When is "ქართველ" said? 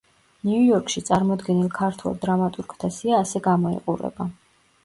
1.75-2.17